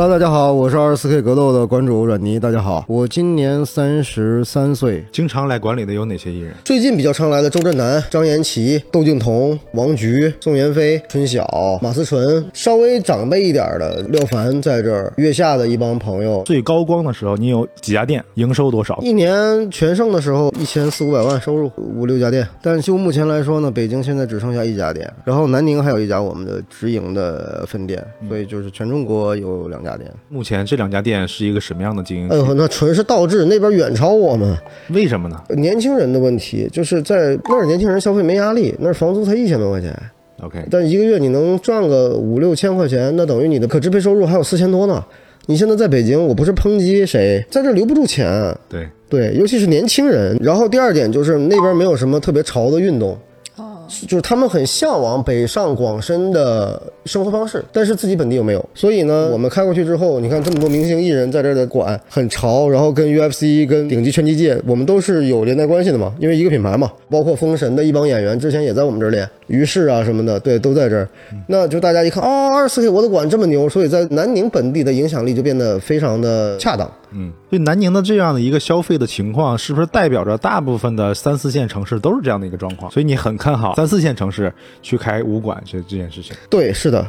[0.00, 2.40] Hello，大家好，我是二十四 K 格斗的馆主阮尼。
[2.40, 5.04] 大家好，我今年三十三岁。
[5.12, 6.54] 经常来馆里的有哪些艺人？
[6.64, 11.46] 最近比较常来的周震南、张延齐、窦靖童、王菊、宋妍霏、春晓、
[11.82, 15.12] 马思纯，稍微长辈一点的廖凡在这儿。
[15.18, 18.98] 月下的一帮朋友，最高光的时候，你有几家店，营收多少？
[19.02, 22.48] 一年全盛的时候，一千四五百万收入，五六家店。
[22.62, 30.10] 但就目前来说呢，北京现在只剩下一家店，然后南宁还有一家我们的直营的分店，所以就是全中国有两家店。
[30.28, 32.28] 目前这两家店是一个什么样的经营？
[32.28, 34.56] 哎呦，那纯是倒置，那边远超我们。
[34.90, 35.40] 为什么呢？
[35.56, 39.96] 年轻人的问题，就是在那儿，年轻人消费没压力，那儿房租才一千多块钱。
[40.42, 45.04] OK，但一个月你能赚个五六千块钱，那等于你的可支配收入还有四千多呢。
[45.46, 48.56] 你现在在北京，我不是抨击谁，在这儿留不住钱。
[48.68, 50.36] 对，对，尤其是年轻人。
[50.40, 53.18] 然后第二点就是那边没有什么特别潮的运动，
[54.06, 58.68] 就是他们很向往北上广深的生活方式，但是自己本地又没有。
[58.74, 66.90] 所以呢，我们开过去之后，你看这么多明星艺人在这儿的馆很潮，然后跟 UFC、跟顶级拳击界，我们都是有连带关系的嘛，因为一个品牌嘛。
[67.10, 71.08] 包括封神的一帮演员之前也在我们这儿练，于是啊什么的，对，都在这儿。
[71.48, 76.90] 那就大家一看，哦，二十四 K 我的馆这么牛，所以在南宁本地的影响力就变得非常的恰当。
[77.10, 82.88] 嗯，所以南宁的这样的一个消费的情况，是不是代表着大部分的三四线城市都是这样的一个状况？
[82.92, 86.36] 所以你很看好三四线城市去开武馆这这件事情。
[86.48, 87.04] 对，是的，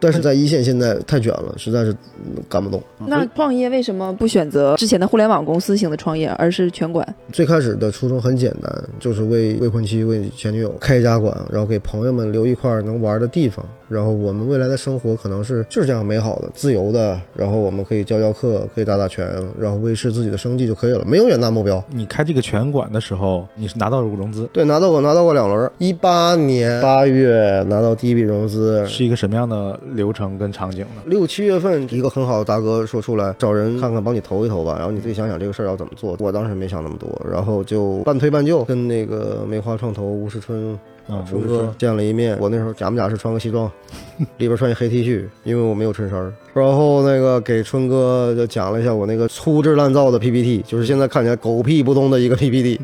[0.00, 1.92] 但是在一线现在太卷了，实在是
[2.24, 2.82] 嗯干不动。
[3.06, 7.06] 那创业为什么不选择之前的互联网公司型的创业，而是拳馆？
[7.32, 13.64] 最开始的初衷很简单，就是为未婚妻、为前女友开一家馆，然后给朋友们留一块能玩的地方。
[13.88, 21.82] 然后我们未来的生活可能是就是这样美好的、自由的，然后我们可以教教课，可以打打拳，然后维持自己的生计就可以了，没有远大目标。
[21.88, 31.02] 你开这个拳馆的时候，你是拿到了融资，对，拿到过拿到过两轮，一八年八月拿到第一笔融资，是一个什么样的流程跟场景呢？
[31.06, 36.16] 六七月份，一个很好的大哥说出来找人看看，帮你投一投吧，然后你自己想想这个事儿要怎么做。
[36.18, 40.78] 我当时没想那么多，然后就半推半就，跟那个梅花创投 吴世春。
[41.08, 43.68] 啊，春哥见了一面，我那时候假不假是穿个西装，
[44.38, 46.32] 里边穿一黑 T 恤，因为我没有衬衫。
[46.54, 52.80] 然后那个给春哥就讲了一下我那个粗制滥造的 PPT，就是现在看起来狗屁不通的一个 PPT。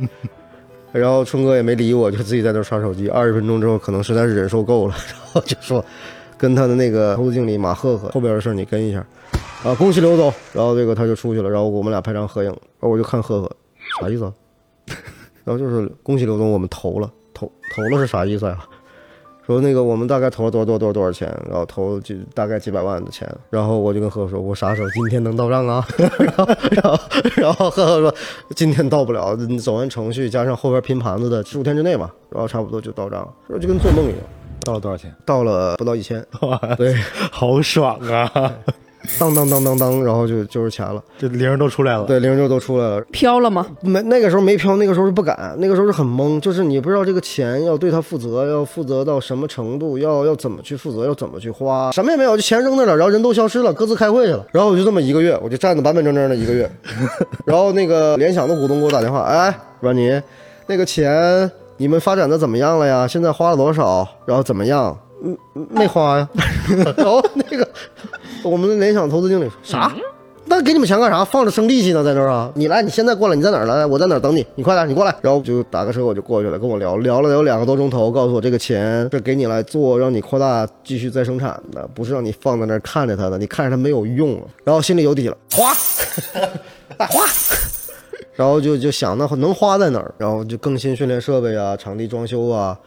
[0.90, 3.08] 然后春哥也没理我，就自己在那刷手机。
[3.08, 5.84] 二十分钟之后，可能实在是忍受够了，然后就说
[6.38, 9.04] 跟他的那个投资经理马赫赫后边的事儿你跟一下。
[9.64, 10.32] 啊，恭喜刘总。
[10.52, 12.50] 然后这个他就出去了，然后我们俩拍张合影。
[12.50, 13.50] 然后我就看赫赫，
[14.00, 14.32] 啥意思啊？
[15.44, 17.10] 然后就是恭喜刘总，我们投了。
[17.34, 18.58] 投投了是啥意思呀？
[19.46, 25.86] 说那个我们大概投了多少多少多少多少钱，然后投就大概几百万的钱，然后我就跟赫赫说，我啥时候今天能到账啊？
[26.18, 26.98] 然后 然后
[27.36, 28.14] 然后赫赫说
[28.56, 34.18] 今天到不了，你走完程序加上后边拼盘子的十五天之内吧，然后差不多就到账，说就跟做梦一样。
[34.66, 35.14] 到了多少钱？
[35.24, 36.24] 到了不到一千，
[36.76, 36.94] 对，
[37.30, 38.30] 好爽啊！
[39.20, 42.02] 当当当当当，然后就就是钱了，这零都出来了。
[42.06, 43.00] 对，零就都出来了。
[43.12, 43.64] 飘了吗？
[43.80, 54.44] 没，那个时候没飘，那个时候是不敢，那个时候是很懵，就是你不知道这个钱要对他负责，要负责到什么程度，要要怎么去负责，要怎么去花，什么也没有，就钱扔那了，然后人都消失了，各自开会去了。
[54.50, 56.68] 然后我就这么一个月，我就站的板板正正的一个月。
[57.46, 60.20] 然后那个联想的股东给我打电话，哎，阮尼，
[60.66, 63.06] 那个钱你们发展的怎么样了呀？
[63.06, 64.06] 现在花了多少？
[64.24, 64.96] 然后怎么样？
[65.22, 65.36] 嗯，
[65.70, 66.28] 没花呀。
[66.96, 67.66] 然后 那个
[68.42, 69.94] 我们的联想投资经理说啥？
[70.48, 71.24] 那给你们钱干啥？
[71.24, 72.48] 放着生利息呢，在那儿啊！
[72.54, 73.84] 你来，你现在过来，你在哪儿来？
[73.84, 74.46] 我在哪儿等你？
[74.54, 75.12] 你快点，你过来。
[75.20, 83.36] 然后就打个车，我就过去了，跟我聊聊了有两个多钟头，告诉我这个钱是给你来做，让你扩大继续再生产的，不是让你放在那儿看着它的。
[83.36, 85.72] 你看着它没有用，然后心里有底了，花，
[86.98, 87.24] 哎花。
[88.36, 92.78] 然后就就想那能花在哪儿，然后就更新训练设备啊，场地装修啊。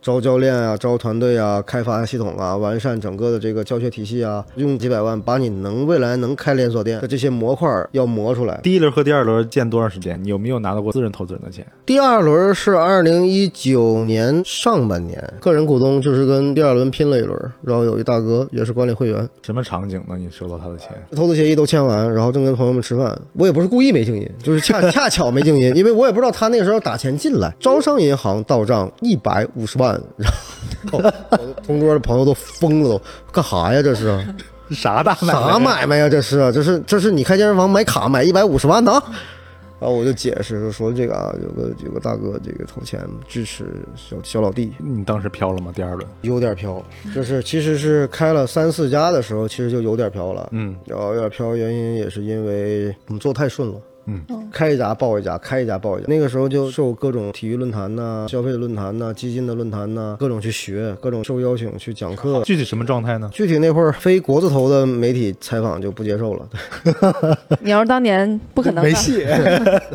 [0.00, 8.60] 招教练啊，招团队啊，开发系统啊，完善整个的这个教学体系啊，用几百万把你能未来能开连锁店的这些模块要磨出来。
[8.62, 10.18] 第一轮和第二轮建多长时间？
[10.22, 11.66] 你有没有拿到过私人投资人的钱？
[11.84, 19.28] 第二轮是二零一九年上半年，个人股东就是跟第二轮拼了一轮，然后有一大哥也是管理会员。
[19.42, 20.16] 什么场景呢？
[20.16, 20.90] 你收到他的钱？
[21.14, 29.87] 投资协议都签完，然后正跟朋友们吃饭，我也不是故意没静音，就是恰 恰巧没静音，因为我也不知道他那个时候打钱进来，招商银行到账一百五十万，
[30.18, 30.98] 然后。
[31.30, 33.02] 我同桌的朋友都疯了，都
[33.32, 33.82] 干啥呀？
[33.82, 34.18] 这是
[34.70, 36.08] 啥大买啥买卖呀？
[36.08, 39.02] 这是这是这是你开健身房买卡买一百五十万呢？
[39.80, 44.72] 然后我就解释说这个啊，有个有个大哥这个投钱支持小小老弟。
[44.78, 45.70] 你当时飘了吗？
[45.72, 46.82] 第二轮有点飘，
[47.14, 50.48] 就是其实是开了三四家的时候，其实就有点飘了。
[50.50, 53.74] 嗯，然后有点飘，原因也是因为我们做太顺了。
[54.08, 56.06] 嗯，开一家爆一家，开一家爆一家。
[56.08, 62.42] 那个时候就受各种体育论坛呐、消费的论坛呐、基金的论坛呐，各种去学，各种受邀请去讲课。
[62.42, 63.28] 具体什么状态呢？
[63.32, 66.48] 具体那会儿非国字头的媒体采访就不接受了，
[67.60, 69.26] 你要是当年不可能没，戏。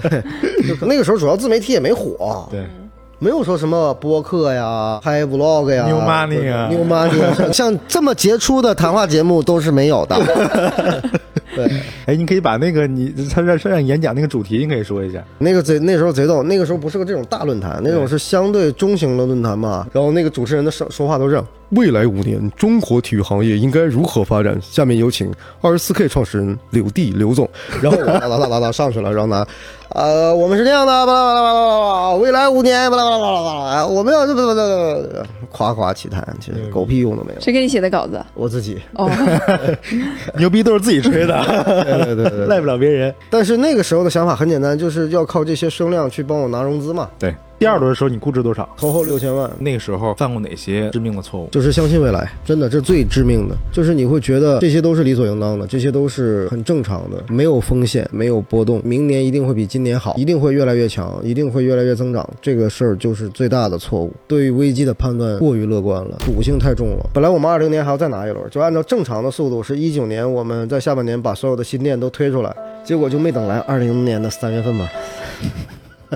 [0.86, 2.64] 那个时候主要自媒体也没火，对，
[3.20, 10.16] 没有说什么播客呀、拍 vlog 呀、New money 啊 New Money 啊，像这么杰出的谈话节目都是没有的。
[11.56, 11.70] 对，
[12.06, 15.24] 哎，你可以把那个你他让让你演讲那个主题，你可以说一下。
[15.40, 19.88] 那个贼那时候贼逗，那个时候不是个这种大论坛，那种是相对中型的论坛嘛。
[19.92, 24.58] 然后那个主持人的说说话都这样：未来五年，中国体育行业应该如何发展？
[24.62, 27.50] 下面有请二十四 K 创始人柳弟刘总。
[27.82, 29.46] 然后我 啦啦啦啦啦上去了，然后拿，
[29.94, 37.40] 呃，我们是这样的，巴拉巴拉巴拉巴拉，未来五年，巴拉巴拉巴拉巴拉，我们要这这这这夸夸其谈，其实狗屁用都没有。
[37.40, 38.20] 谁给你写的稿子？
[38.34, 39.08] 我自己，哦，
[40.36, 41.40] 牛逼都是自己吹的，
[41.86, 42.48] 对对对对。
[42.48, 43.14] 赖不了别人。
[43.30, 48.68] 但是那个时候的想法很简单，就是要靠这些声量去帮我拿融资嘛，对，第二轮的时候你估值多少？
[48.76, 49.50] 投后六千万。
[49.58, 51.48] 那个时候犯过哪些致命的错误？
[51.50, 53.56] 就是相信未来，真的这是最致命的。
[53.72, 62.30] 就是你会觉得这些都是理所应当的，这些都是很正常的，没有风险，没有波动，明年一定会比今年好，一定会越来越强，一定会越来越增长。
[62.42, 64.12] 这个事儿就是最大的错误。
[64.28, 67.10] 对于危机的判断过于乐观了，赌性太重了。
[67.14, 74.86] 本来我们二零年还要再拿一轮，就按照正常的速度，是一九年我们在下半年把所有的新店都推出来，结果就没等来二零年的三月份嘛。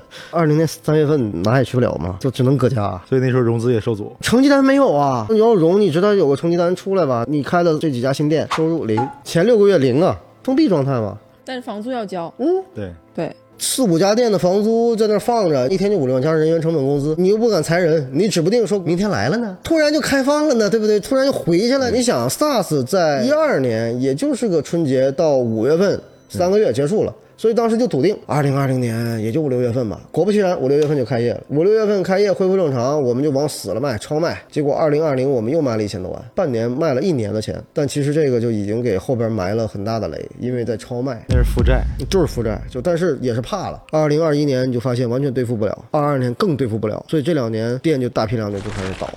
[0.31, 3.01] 二零年三月份哪也去不了嘛，就只能搁家。
[3.07, 4.11] 所以那时候融资也受阻。
[4.21, 5.25] 成绩单没有啊！
[5.29, 7.25] 你要融，你知道有个成绩单出来吧？
[7.27, 11.17] 你开的这几家新店收入零，前六个月零啊，封闭状态嘛。
[11.45, 12.33] 但是房租要交。
[12.39, 12.45] 嗯，
[12.75, 20.99] 对，对，四五家店的房租在那放着，一天就五六万加上人员成本工资，你又不敢裁人，你指不定说明天来了呢，突然就开放了呢，对不对？
[20.99, 21.89] 突然就回去了。
[21.89, 27.15] 你想，SARS 在一二年也就是个春节到五月份三个月结束了。
[27.38, 30.01] 所以当时就笃定，二零二零年也就五六月份吧。
[30.12, 31.44] 果不其然，五六月份就开业了。
[31.50, 34.42] 五六月份开业恢复正常，我们就往死了卖，超卖。
[34.51, 37.63] 结果二零二零我们又卖了一千多万，半年卖了一年的钱。
[37.72, 41.24] 但其实这个就已经给后边埋了很大的雷，因为在超卖。
[41.30, 41.84] 那是负债。
[42.10, 43.83] 就是负债，就但是也是怕了。
[43.92, 49.07] 二零二一年你就发现完全对付不了，二二年更对付不了，所以这两年店就大批量的就开始倒，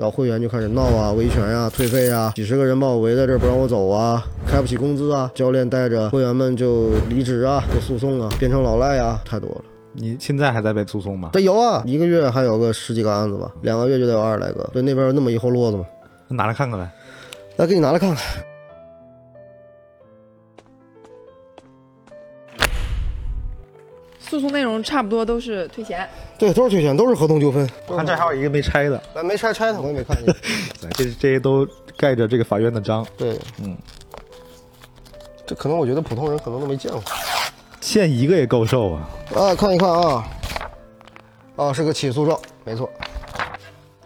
[0.00, 9.62] 然后会员就开始闹啊、维权呀、退费啊，几十个人把我围在这儿不让我走啊，开不起工资啊，教练带着会员们就离职啊、就诉讼啊，变成老赖啊，太多了。
[9.92, 11.28] 你现在还在被诉讼吗？
[11.34, 15.84] 得有啊，一个月还有个十几个案子吧，两个月就得有二十来个，对那边有那么一后摞子嘛，
[16.28, 16.90] 拿来看看呗。
[17.56, 18.18] 来给你拿来看看。
[24.30, 26.08] 诉讼内容差不多都是退钱。
[26.38, 27.68] 对，都是退钱，都是合同纠纷。
[27.88, 30.32] 我看这还有一个没拆的，咱没拆拆的，我也没看见。
[30.96, 31.66] 这这些都
[31.96, 33.04] 盖着这个法院的章。
[33.18, 33.76] 对，嗯，
[35.44, 37.02] 这可能我觉得普通人可能都没见过。
[37.80, 39.10] 现一个也够受啊。
[39.34, 40.24] 啊，看一看啊，
[41.56, 42.88] 啊，是个起诉状，没错。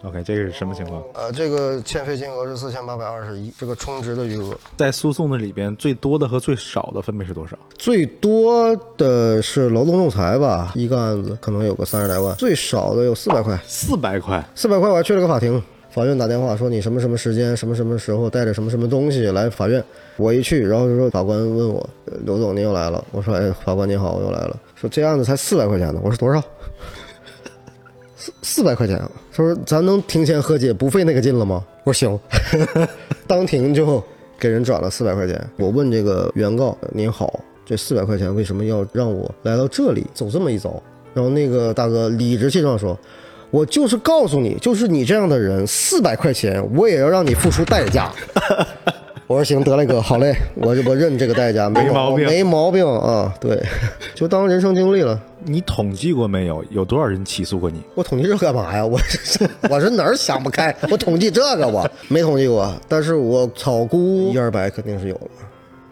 [0.05, 1.01] OK，这个是什么情况？
[1.13, 4.55] 呃，这个欠费金额是四千八百二十一，这个充值的余额。
[4.77, 7.57] 在诉讼的里边，最多的和最少的分别是多少？
[7.75, 13.59] 最多的是劳动仲裁吧，一个案子可能有个三十来万，最少的有四百块。
[13.65, 14.47] 四百块。
[14.53, 19.83] 四百块我还去了个法庭，法院打电话说你什么什么时间、什么什么时候带着什么什么东西来法院。
[20.17, 23.03] 我一去，然后就说法官问我，呃刘总您又来了。
[23.11, 24.55] 我说哎，法官您好，我又来了。
[24.75, 25.99] 说这案子才四百块钱呢。
[26.03, 26.39] 我说多少？
[28.25, 28.97] 四四百块钱。
[29.31, 31.63] 他说咱能庭前和解，不费那个劲了吗？
[31.83, 32.19] 我说行，
[33.27, 34.03] 当庭就
[34.39, 35.39] 给人转了四百块钱。
[35.57, 40.81] 我问这个原告您好，这四百块钱为什么要让我来到这里走这么一遭？
[41.13, 42.97] 然后那个大哥理直气壮说。
[43.51, 48.11] 我就是告诉你，就是你这样的人，四百块钱我也要让你付出代价。
[49.27, 53.59] 我说行，得嘞哥，好嘞， 我我认这个代价，没毛病没毛病啊，对，
[54.13, 55.19] 就当人生经历了。
[55.43, 56.63] 你统计过没有？
[56.69, 57.81] 有多少人起诉过你？
[57.95, 58.85] 我统计这干嘛呀？
[58.85, 60.75] 我是我是哪儿想不开？
[60.91, 65.29] 我统计这个我没统计过，但是我草估一二百肯定是有了。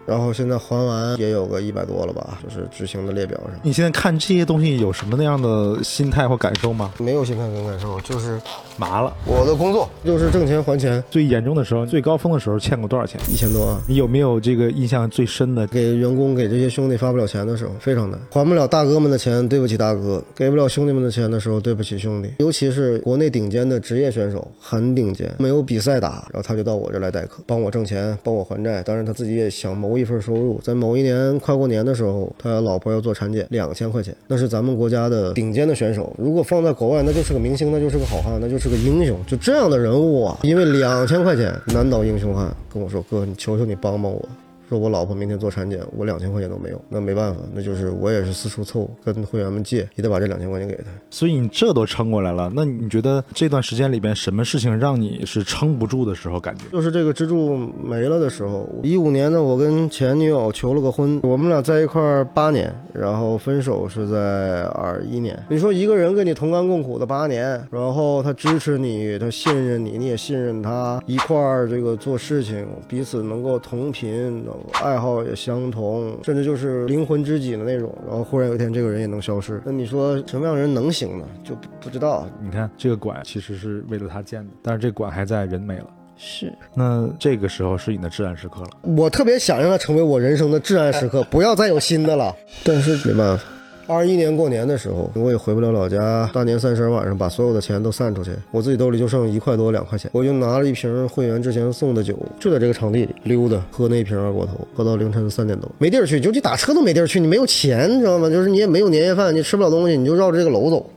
[0.06, 3.50] 然后现在还完也有个一百多了吧，就是执行的列表上。
[3.62, 6.92] 你现在看这些东西有什么那样的心态或感受吗？
[6.98, 8.40] 没有心态跟感受，就是
[8.76, 9.12] 麻了。
[9.26, 13.20] 我的工作就是挣钱还钱，最严重的时候，最高峰的时候欠过多少钱？
[13.30, 13.76] 一千多万。
[13.86, 15.66] 你有没有这个印象最深的？
[15.68, 22.30] 给员工给这些兄弟发不了钱的时候，非常难，还不了大哥们的钱，对不起大哥；给不了兄弟们的钱的时候，对不起兄弟。
[22.38, 28.82] 尤其是国内顶尖的职业选手，很顶尖，没有比赛打，然后他就到我这儿来代课，帮我挣钱，帮我还债。
[28.82, 30.60] 当然他自己也想谋一份收入。
[30.62, 36.14] 在某一年快过年的时候，他老婆要做产检，两千块钱，那是咱们国家的顶尖的选手。
[36.18, 39.18] 如果放在国外，那就是个明星，那就是个好汉，那就是个英雄。
[39.26, 44.20] 就这样的人物啊，因为两千块钱难倒英雄汉，跟我说哥，你求求你帮帮我。
[44.68, 50.84] 说我老婆明天做产检，我两千块钱都没有，那没办法，那就是我也是四处凑，跟会员们借，也得把这两千块钱给他。
[51.10, 56.64] 所以你这都撑过来了，那你觉得这段时间里边什么事情让你是撑不住的时候感觉？
[56.72, 65.38] 就是这个支柱没了的时候，一五年呢，我跟前女友求了个婚，我们俩在一块儿八年，然后分手是在二一年。
[65.48, 74.44] 你说一个人跟你同甘共苦的八年，然后他支持你，他信任你，你也信任他，一块儿这个做事情，彼此能够同频，
[74.82, 77.96] 爱好也相同，甚至就是灵魂知己的那种。
[78.06, 81.26] 然后忽然有一天这个人也能消失，那你说什么样的人能行呢？
[81.42, 82.26] 就不不知道。
[82.42, 85.86] 你看这个馆其实是为了他建的，但是这馆还在，人没了。
[86.16, 88.68] 是，那这个时候是你的至暗时刻了。
[88.96, 92.34] 我特别想让它成为我人生的至暗时刻，不要再有新的了。
[92.62, 93.44] 但是没办法，
[93.86, 96.28] 二一年过年的时候，我也回不了老家。
[96.32, 108.30] 大年三十晚上，把所有的钱都散出去，我自己兜里就剩一块多两块钱，我就拿了一瓶会员之前送的酒，就在这个场地里溜达，喝那一瓶二锅头，喝到凌晨三点多，没地儿去，就你打车都没地儿去，你没有钱，你知道吗？
[108.30, 110.90] 就是你也没有年夜饭，你吃不了东西，你就绕着这个楼走，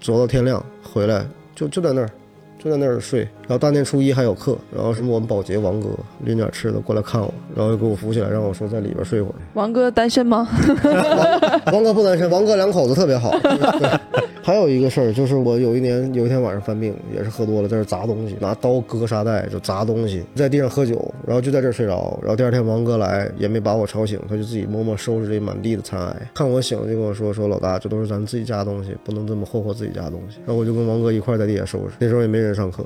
[0.00, 2.10] 走到天亮回来，就就在那儿。
[2.60, 5.88] 就在那儿睡，然后大年初一还有课，然后什么我们保洁王哥
[6.22, 9.34] 拎点吃的过来看我，然后又给我扶起来，让我说在里边睡会儿。
[9.54, 10.46] 王哥单身吗？
[11.64, 13.30] 王 王哥不单身，王哥两口子特别好。
[14.42, 30.38] 还有一个事儿就是我有一年有一天晚上犯病，也是喝多了，在这砸东西，拿刀割沙袋就砸东西，在地上喝酒，然后就在这儿睡着，然后第二天王哥来也没把我吵醒，他就自己默默收拾这满地的残骸，看我醒了就跟我说说老大，这都是咱自己家东西，不能这么霍霍自己家东西。
[30.46, 32.84] 然后我就跟王哥一块儿在地下收拾，那时候也没人上课。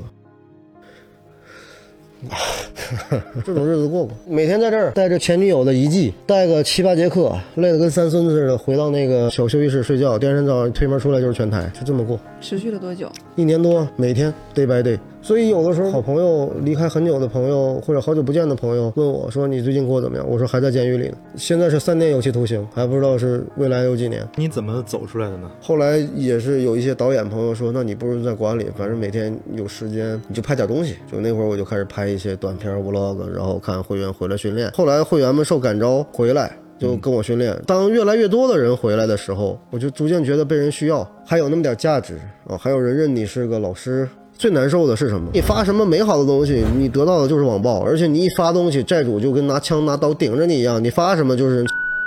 [3.45, 10.19] 这种日子过过，每天在这儿带着前女友的遗迹，带个七八节课，累得跟三孙子似的，回到那个小休息室睡觉。
[10.19, 13.09] 第二天早上推门出来就是拳台，就这么过，持续了多久？
[13.37, 14.99] 一年多，每天 day by day。
[15.23, 25.49] 所以有的时候，好朋友离开很久的朋友，或者好久不见的朋友问我说：“你最近过得怎么样？”我说：“还在监狱里呢，现在是三年有期徒刑，还不知道是未来有几年。”你怎么走出来的呢？
[25.61, 34.73] 后来也是有一些导演朋友说：“那你不如在馆里，反正每天有时间你就拍点东西。”就那会儿我就开始拍一些短片 vlog，然后看会员回来训练。
[34.73, 36.51] 后来会员们受感召回来。
[36.83, 37.57] 就跟我训练。
[37.67, 44.09] 当越来越多的人回来的时候，我就逐渐觉得被人需要，还有那么点价值啊，还有人认你是个老师。
[44.37, 45.31] 最难受的是什么？
[45.33, 51.65] 你发什么美好的东西，你得到的就是网暴，而且你一发东西，债主就跟拿枪拿刀顶着你一样，你发什么就是。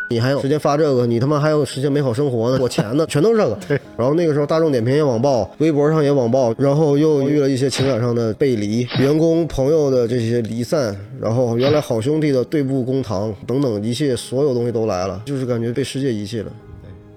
[0.09, 1.05] 你还有时间发这个？
[1.05, 2.59] 你他妈还有时间美好生活呢？
[2.62, 3.05] 我钱呢？
[3.09, 3.57] 全都是这个。
[3.97, 16.51] 然后那个时候大众点评也网暴，微博上也网暴，然后又遇了一些情感上的背离，员工朋友的这些离散，然后原来好兄弟的对簿公堂等等一切所有东西都来了，就是感觉被世界遗弃了。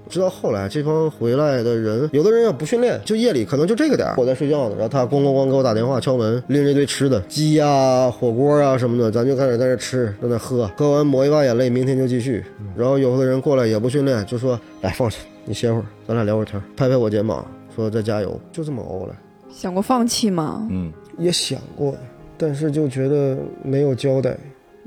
[0.08, 12.44] 直到后来，这帮回来的人，有的人要不训练，就夜里可能就这个点儿，我在睡觉呢，然后他咣咣咣给我打电话敲门，拎着一堆吃的，鸡呀、火锅啊什么的，咱就开始在这吃，在那喝，喝完抹一把眼泪，明天就继续。
[12.76, 19.14] 然后有的人过来也不训练，就说来放下，你歇会儿，咱俩聊会儿天，拍拍我肩膀，说再加油，就这么熬过来。
[19.50, 20.66] 想过放弃吗？
[20.70, 21.94] 嗯，也想过，
[22.36, 24.36] 但是就觉得没有交代。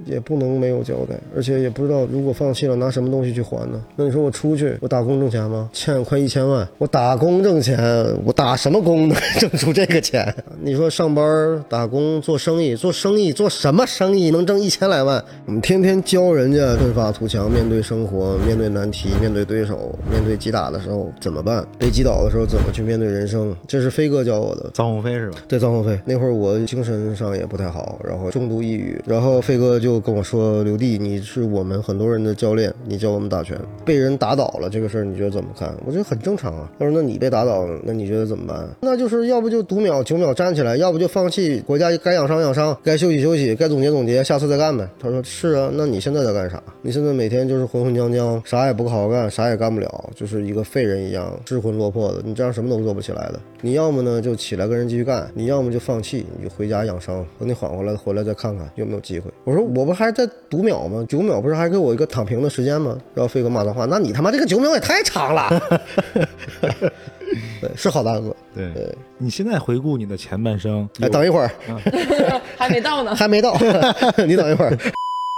[0.06, 3.82] 也不能没有交代，而且也不知道如果放弃了拿什么东西去还呢？
[3.96, 5.70] 那你说我出去，我打工挣钱吗？
[5.72, 7.78] 欠快一千万，我打工挣钱，
[8.26, 10.34] 我打什么工能挣 出这个钱？
[10.62, 15.24] 你说上班打工做生意，做生意做什么生意能挣一千来万？
[15.46, 21.64] 我们天天教人家奋发图强，面对生活，面对难题，面对对手，面对击打的时候怎么办？
[21.78, 23.56] 被击倒的时候怎么去面对人生？
[23.68, 24.72] 这是飞哥教我的。
[24.74, 25.38] 张鸿飞是吧？
[25.48, 29.91] 对，张鸿飞那会儿我精神上也不太好，然后重度抑郁，然后飞哥就。
[29.92, 35.76] 就跟我说，刘弟，你是我们很多人的教练，你教我们打拳，被人打倒了这个事儿，你觉得怎么看？
[35.86, 36.72] 我觉得很正常啊。
[36.80, 38.70] 他说，那你被打倒了，那你觉得怎么办？
[38.80, 41.60] 那就是要不就读秒九秒站起来，要不就放弃。
[41.68, 44.88] 国家该养伤养伤，该休息休息，该总结总结，下次再干呗。
[44.98, 46.64] 他说是啊，那你现在在干啥？
[46.82, 52.22] 你现在每天就是混混将将，啥也不好好干，啥也干不了，就是一个废人一样，失魂落魄的。
[52.24, 53.40] 你这样什么都做不起来的。
[53.60, 59.30] 你要么呢就起来跟人继续干，你要么就放弃，你就回家养伤，等你缓过来回来再看看有没有机会。
[59.44, 59.86] 我说我。
[59.86, 61.06] 不还在读秒吗？
[61.10, 62.98] 九秒不是还给我一个躺平的时间吗？
[63.14, 65.50] 然后飞哥骂脏话，那你他妈这个九秒也太长了。
[67.60, 68.36] 对，是好大哥。
[68.54, 71.52] 对，你现在回顾你的前半生，哎，等一会儿，
[72.58, 73.56] 还没到呢， 还没到，
[74.28, 74.78] 你等一会儿。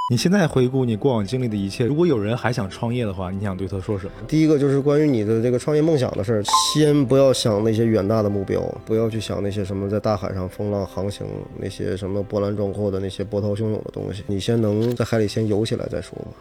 [0.09, 4.11] 你现在回顾你过往经历的一切，如果有人还想创业的话，你想对他说什么？
[4.27, 6.43] 第一个就是关于你的这个创业梦想的事儿，
[6.75, 11.25] 先不要想那些远大的目标，不要去想那些什么在大海上风浪航行，
[11.57, 16.31] 那些什么波澜壮阔的那些波涛汹涌的东西，你先能在海里先游起来再说吧。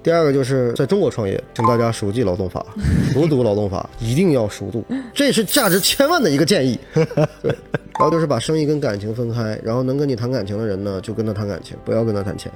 [0.00, 2.64] 第二个就是在中国创业，请大家熟记劳动法，
[3.12, 6.78] 熟读劳动法，一定要熟读，这是价值千万的一个建议。
[6.94, 7.52] 对，
[7.98, 12.50] 然后就是把生意跟感情分开，然后能跟你谈感情的人呢，就跟他谈感情，不要跟他谈钱。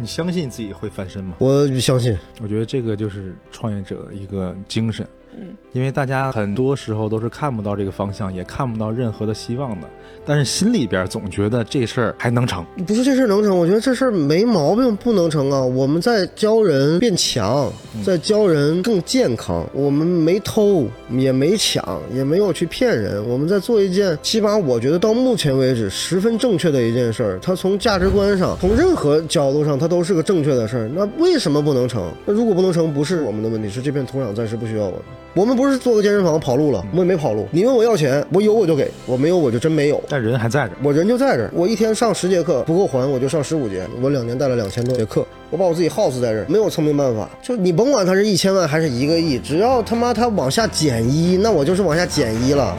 [0.00, 1.36] 你相信自己会翻身吗？
[1.38, 5.06] 我相信，我觉得这个就是创业者一个精神。
[5.38, 9.86] 嗯，因为大家很多时候都是看不到这个方向，也看不到任何的希望的，
[10.26, 12.64] 但是心里边总觉得这事儿还能成。
[12.86, 15.60] 不是这事儿能成，我觉得这事儿没毛病，不能成啊！
[15.62, 17.72] 我们在教人变强，
[18.04, 19.64] 在教人更健康。
[19.72, 23.26] 我们没偷，也没抢，也没有去骗人。
[23.28, 27.38] 我们在做一件起码我觉得到目前为止十分正确的一件事儿。
[27.40, 30.90] 它从价值观上，从任何角度上，它都是个正确的事儿。
[30.92, 32.10] 那为什么不能成？
[32.26, 35.00] 那如果不能成，不是我们的问题，是这片土壤暂时不需要我们。
[35.32, 37.46] 我们不是做个健身房跑路了，我也没跑路。
[37.52, 40.02] 你问我要钱，我有我就给，我没有我就真没有。
[40.08, 43.86] 但人还在这儿，我人就在这儿，我一天上十节课不够还，我就上十五节。
[44.02, 47.30] 我两年带了两千多节课，我把我自己耗死在这儿，没有聪明办法。
[47.40, 52.76] 就你甭管他是一千万还是一个亿，只要他妈他往下减一，那我就是往下减一了。